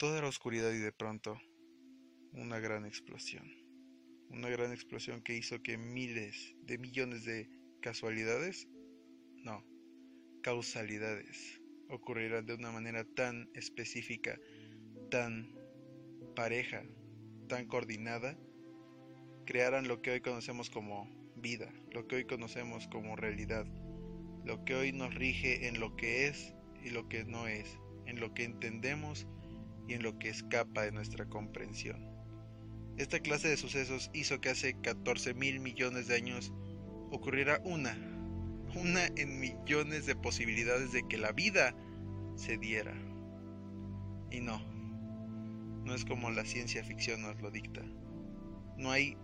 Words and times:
Toda 0.00 0.16
era 0.16 0.28
oscuridad 0.28 0.72
y 0.72 0.78
de 0.78 0.92
pronto 0.92 1.38
una 2.32 2.58
gran 2.58 2.86
explosión. 2.86 3.44
Una 4.30 4.48
gran 4.48 4.72
explosión 4.72 5.20
que 5.20 5.36
hizo 5.36 5.62
que 5.62 5.76
miles 5.76 6.56
de 6.62 6.78
millones 6.78 7.26
de 7.26 7.50
casualidades, 7.82 8.66
no, 9.44 9.62
causalidades, 10.42 11.60
ocurrieran 11.90 12.46
de 12.46 12.54
una 12.54 12.72
manera 12.72 13.04
tan 13.04 13.50
específica, 13.52 14.40
tan 15.10 15.54
pareja, 16.34 16.82
tan 17.46 17.66
coordinada, 17.66 18.38
crearan 19.44 19.86
lo 19.86 20.00
que 20.00 20.12
hoy 20.12 20.22
conocemos 20.22 20.70
como 20.70 21.10
vida, 21.36 21.70
lo 21.90 22.06
que 22.06 22.16
hoy 22.16 22.24
conocemos 22.24 22.88
como 22.88 23.16
realidad, 23.16 23.66
lo 24.46 24.64
que 24.64 24.76
hoy 24.76 24.92
nos 24.92 25.14
rige 25.14 25.68
en 25.68 25.78
lo 25.78 25.94
que 25.94 26.26
es 26.26 26.54
y 26.82 26.88
lo 26.88 27.06
que 27.10 27.26
no 27.26 27.48
es, 27.48 27.76
en 28.06 28.18
lo 28.18 28.32
que 28.32 28.44
entendemos 28.44 29.26
y 29.90 29.94
en 29.94 30.04
lo 30.04 30.16
que 30.20 30.28
escapa 30.28 30.82
de 30.82 30.92
nuestra 30.92 31.26
comprensión. 31.26 32.08
Esta 32.96 33.18
clase 33.18 33.48
de 33.48 33.56
sucesos 33.56 34.08
hizo 34.14 34.40
que 34.40 34.50
hace 34.50 34.80
14 34.80 35.34
mil 35.34 35.58
millones 35.58 36.06
de 36.06 36.14
años 36.14 36.52
ocurriera 37.10 37.60
una, 37.64 37.98
una 38.76 39.06
en 39.16 39.40
millones 39.40 40.06
de 40.06 40.14
posibilidades 40.14 40.92
de 40.92 41.02
que 41.08 41.18
la 41.18 41.32
vida 41.32 41.74
se 42.36 42.56
diera. 42.56 42.94
Y 44.30 44.40
no, 44.40 44.62
no 45.84 45.92
es 45.92 46.04
como 46.04 46.30
la 46.30 46.44
ciencia 46.44 46.84
ficción 46.84 47.22
nos 47.22 47.40
lo 47.40 47.50
dicta. 47.50 47.82
No 48.76 48.92
hay 48.92 49.16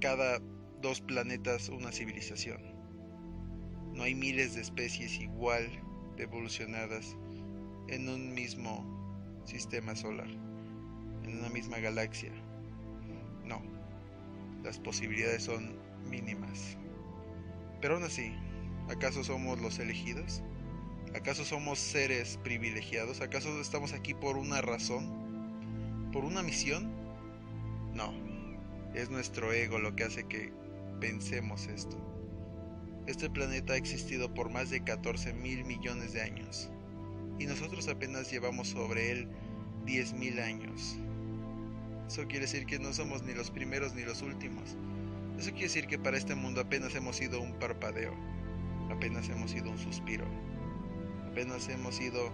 cada 0.00 0.38
dos 0.80 1.00
planetas 1.00 1.70
una 1.70 1.90
civilización. 1.90 2.62
No 3.94 4.04
hay 4.04 4.14
miles 4.14 4.54
de 4.54 4.60
especies 4.60 5.18
igual 5.18 5.68
de 6.16 6.22
evolucionadas 6.22 7.16
en 7.88 8.08
un 8.08 8.32
mismo 8.32 8.97
sistema 9.48 9.96
solar, 9.96 10.28
en 11.24 11.38
una 11.38 11.48
misma 11.48 11.78
galaxia. 11.78 12.30
No, 13.44 13.62
las 14.62 14.78
posibilidades 14.78 15.44
son 15.44 15.76
mínimas. 16.08 16.76
Pero 17.80 17.94
aún 17.94 18.04
así, 18.04 18.32
¿acaso 18.90 19.24
somos 19.24 19.58
los 19.60 19.78
elegidos? 19.78 20.42
¿Acaso 21.14 21.44
somos 21.44 21.78
seres 21.78 22.38
privilegiados? 22.44 23.22
¿Acaso 23.22 23.58
estamos 23.60 23.94
aquí 23.94 24.12
por 24.12 24.36
una 24.36 24.60
razón? 24.60 26.10
¿Por 26.12 26.24
una 26.24 26.42
misión? 26.42 26.92
No, 27.94 28.12
es 28.94 29.08
nuestro 29.08 29.52
ego 29.52 29.78
lo 29.78 29.96
que 29.96 30.04
hace 30.04 30.24
que 30.24 30.52
pensemos 31.00 31.66
esto. 31.68 31.96
Este 33.06 33.30
planeta 33.30 33.72
ha 33.72 33.76
existido 33.76 34.34
por 34.34 34.50
más 34.50 34.68
de 34.68 34.84
14 34.84 35.32
mil 35.32 35.64
millones 35.64 36.12
de 36.12 36.20
años 36.20 36.68
y 37.38 37.46
nosotros 37.46 37.88
apenas 37.88 38.30
llevamos 38.30 38.68
sobre 38.68 39.12
él 39.12 39.28
10 39.84 40.14
mil 40.14 40.38
años. 40.40 40.98
Eso 42.06 42.22
quiere 42.26 42.40
decir 42.40 42.66
que 42.66 42.78
no 42.78 42.92
somos 42.92 43.22
ni 43.22 43.34
los 43.34 43.50
primeros 43.50 43.94
ni 43.94 44.02
los 44.02 44.22
últimos. 44.22 44.76
Eso 45.38 45.50
quiere 45.50 45.66
decir 45.66 45.86
que 45.86 45.98
para 45.98 46.16
este 46.16 46.34
mundo 46.34 46.60
apenas 46.60 46.94
hemos 46.94 47.16
sido 47.16 47.40
un 47.40 47.52
parpadeo, 47.58 48.14
apenas 48.90 49.28
hemos 49.28 49.50
sido 49.50 49.70
un 49.70 49.78
suspiro, 49.78 50.24
apenas 51.30 51.68
hemos 51.68 51.94
sido 51.94 52.30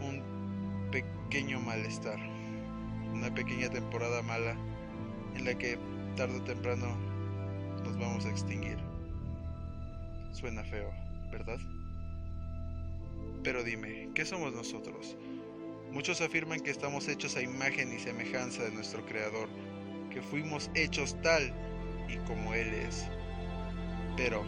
un 0.00 0.90
pequeño 0.90 1.58
malestar, 1.60 2.18
una 3.12 3.34
pequeña 3.34 3.70
temporada 3.70 4.22
mala 4.22 4.56
en 5.34 5.44
la 5.44 5.54
que 5.56 5.78
tarde 6.16 6.38
o 6.38 6.42
temprano 6.44 6.96
nos 7.82 7.98
vamos 7.98 8.26
a 8.26 8.30
extinguir. 8.30 8.78
Suena 10.32 10.62
feo, 10.64 10.90
¿verdad? 11.30 11.58
Pero 13.42 13.64
dime, 13.64 14.10
¿qué 14.14 14.24
somos 14.24 14.52
nosotros? 14.52 15.16
Muchos 15.92 16.22
afirman 16.22 16.60
que 16.60 16.70
estamos 16.70 17.06
hechos 17.06 17.36
a 17.36 17.42
imagen 17.42 17.92
y 17.92 17.98
semejanza 17.98 18.62
de 18.62 18.70
nuestro 18.70 19.04
Creador, 19.04 19.50
que 20.10 20.22
fuimos 20.22 20.70
hechos 20.74 21.20
tal 21.20 21.52
y 22.08 22.16
como 22.26 22.54
Él 22.54 22.72
es. 22.72 23.04
Pero 24.16 24.42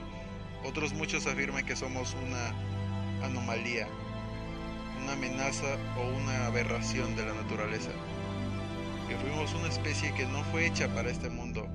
otros 0.64 0.94
muchos 0.94 1.26
afirman 1.26 1.66
que 1.66 1.76
somos 1.76 2.16
una 2.26 2.48
anomalía, 3.22 3.86
una 5.02 5.12
amenaza 5.12 5.76
o 5.98 6.16
una 6.16 6.46
aberración 6.46 7.14
de 7.14 7.26
la 7.26 7.34
naturaleza, 7.34 7.92
que 9.06 9.16
fuimos 9.16 9.52
una 9.52 9.68
especie 9.68 10.14
que 10.14 10.24
no 10.24 10.42
fue 10.44 10.66
hecha 10.66 10.94
para 10.94 11.10
este 11.10 11.28
mundo, 11.28 11.68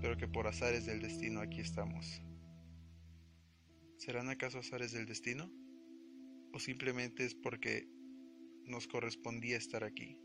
pero 0.00 0.16
que 0.16 0.28
por 0.28 0.46
azares 0.46 0.86
del 0.86 1.02
destino 1.02 1.40
aquí 1.40 1.60
estamos. 1.60 2.22
¿Serán 3.98 4.28
acaso 4.28 4.60
azares 4.60 4.92
del 4.92 5.06
destino? 5.06 5.50
¿O 6.52 6.60
simplemente 6.60 7.24
es 7.24 7.34
porque 7.34 7.95
nos 8.66 8.88
correspondía 8.88 9.56
estar 9.56 9.84
aquí? 9.84 10.18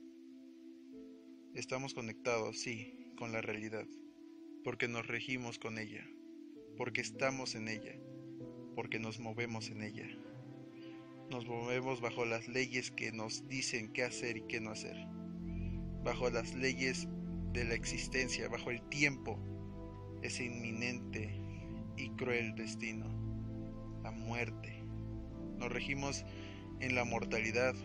Estamos 1.53 1.93
conectados, 1.93 2.59
sí, 2.59 3.13
con 3.17 3.31
la 3.31 3.41
realidad, 3.41 3.85
porque 4.63 4.87
nos 4.87 5.05
regimos 5.05 5.59
con 5.59 5.77
ella, 5.77 6.07
porque 6.77 7.01
estamos 7.01 7.55
en 7.55 7.67
ella, 7.67 7.99
porque 8.75 8.99
nos 8.99 9.19
movemos 9.19 9.69
en 9.69 9.83
ella. 9.83 10.07
Nos 11.29 11.45
movemos 11.45 12.01
bajo 12.01 12.25
las 12.25 12.47
leyes 12.47 12.91
que 12.91 13.11
nos 13.11 13.47
dicen 13.47 13.93
qué 13.93 14.03
hacer 14.03 14.37
y 14.37 14.47
qué 14.47 14.59
no 14.59 14.71
hacer, 14.71 14.97
bajo 16.03 16.29
las 16.29 16.55
leyes 16.55 17.07
de 17.53 17.65
la 17.65 17.75
existencia, 17.75 18.49
bajo 18.49 18.71
el 18.71 18.81
tiempo, 18.89 19.37
ese 20.23 20.45
inminente 20.45 21.35
y 21.95 22.09
cruel 22.11 22.55
destino, 22.55 23.05
la 24.03 24.11
muerte. 24.11 24.83
Nos 25.57 25.71
regimos 25.71 26.25
en 26.79 26.95
la 26.95 27.05
mortalidad 27.05 27.75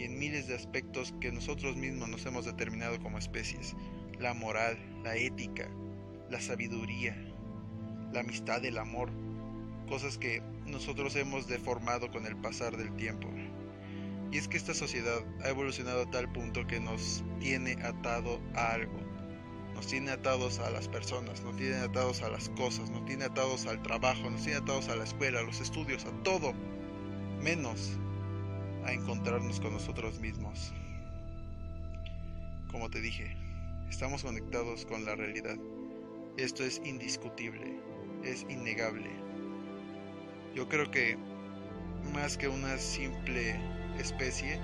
y 0.00 0.04
en 0.04 0.18
miles 0.18 0.48
de 0.48 0.54
aspectos 0.54 1.12
que 1.20 1.30
nosotros 1.30 1.76
mismos 1.76 2.08
nos 2.08 2.24
hemos 2.24 2.46
determinado 2.46 2.98
como 3.00 3.18
especies. 3.18 3.76
La 4.18 4.32
moral, 4.32 4.78
la 5.04 5.14
ética, 5.16 5.68
la 6.30 6.40
sabiduría, 6.40 7.14
la 8.10 8.20
amistad, 8.20 8.64
el 8.64 8.78
amor. 8.78 9.10
Cosas 9.88 10.16
que 10.16 10.42
nosotros 10.66 11.16
hemos 11.16 11.48
deformado 11.48 12.10
con 12.10 12.24
el 12.24 12.34
pasar 12.36 12.78
del 12.78 12.96
tiempo. 12.96 13.28
Y 14.32 14.38
es 14.38 14.48
que 14.48 14.56
esta 14.56 14.72
sociedad 14.72 15.18
ha 15.44 15.50
evolucionado 15.50 16.02
a 16.02 16.10
tal 16.10 16.32
punto 16.32 16.66
que 16.66 16.80
nos 16.80 17.22
tiene 17.38 17.72
atado 17.82 18.40
a 18.54 18.72
algo 18.72 19.10
nos 19.74 19.86
tiene 19.86 20.10
atados 20.10 20.58
a 20.58 20.68
las 20.68 20.88
personas, 20.88 21.42
nos 21.42 21.56
tiene 21.56 21.76
atados 21.76 22.20
a 22.22 22.28
las 22.28 22.50
cosas, 22.50 22.90
nos 22.90 23.06
tiene 23.06 23.24
atados 23.24 23.66
al 23.66 23.80
trabajo, 23.82 24.28
nos 24.28 24.42
tiene 24.42 24.58
atados 24.58 24.88
a 24.88 24.96
la 24.96 25.04
escuela, 25.04 25.40
a 25.40 25.42
los 25.42 25.60
estudios, 25.60 26.04
a 26.04 26.10
todo, 26.22 26.52
menos 27.40 27.96
encontrarnos 29.00 29.60
con 29.60 29.72
nosotros 29.72 30.20
mismos. 30.20 30.72
Como 32.70 32.90
te 32.90 33.00
dije, 33.00 33.36
estamos 33.88 34.22
conectados 34.22 34.84
con 34.86 35.04
la 35.04 35.16
realidad. 35.16 35.56
Esto 36.36 36.64
es 36.64 36.80
indiscutible, 36.84 37.80
es 38.22 38.46
innegable. 38.48 39.10
Yo 40.54 40.68
creo 40.68 40.90
que 40.90 41.16
más 42.12 42.36
que 42.36 42.48
una 42.48 42.78
simple 42.78 43.58
especie, 43.98 44.60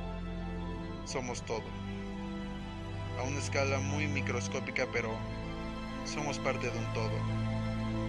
somos 1.05 1.45
todo 1.45 1.65
a 3.19 3.23
una 3.23 3.39
escala 3.39 3.79
muy 3.79 4.07
microscópica, 4.07 4.87
pero 4.93 5.11
somos 6.05 6.39
parte 6.39 6.71
de 6.71 6.79
un 6.79 6.93
todo. 6.93 7.19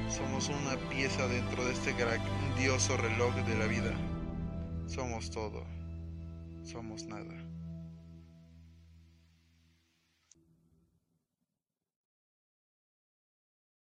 Somos 0.09 0.49
una 0.49 0.75
pieza 0.89 1.27
dentro 1.27 1.65
de 1.65 1.73
este 1.73 1.93
grandioso 1.93 2.97
reloj 2.97 3.33
de 3.35 3.57
la 3.57 3.65
vida. 3.67 3.93
Somos 4.87 5.29
todo. 5.29 5.76
Somos 6.67 7.07
nada. 7.07 7.56